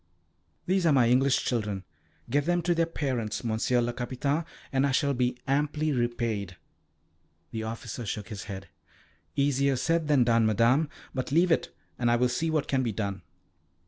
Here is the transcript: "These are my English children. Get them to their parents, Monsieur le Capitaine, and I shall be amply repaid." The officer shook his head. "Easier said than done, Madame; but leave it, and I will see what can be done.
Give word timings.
"These 0.65 0.87
are 0.87 0.91
my 0.93 1.07
English 1.07 1.45
children. 1.45 1.83
Get 2.27 2.45
them 2.45 2.63
to 2.63 2.73
their 2.73 2.87
parents, 2.87 3.43
Monsieur 3.43 3.81
le 3.81 3.93
Capitaine, 3.93 4.45
and 4.73 4.87
I 4.87 4.89
shall 4.91 5.13
be 5.13 5.37
amply 5.47 5.91
repaid." 5.91 6.57
The 7.51 7.61
officer 7.61 8.07
shook 8.07 8.29
his 8.29 8.45
head. 8.45 8.67
"Easier 9.35 9.75
said 9.75 10.07
than 10.07 10.23
done, 10.23 10.47
Madame; 10.47 10.89
but 11.13 11.31
leave 11.31 11.51
it, 11.51 11.69
and 11.99 12.09
I 12.09 12.15
will 12.15 12.29
see 12.29 12.49
what 12.49 12.67
can 12.67 12.81
be 12.81 12.91
done. 12.91 13.21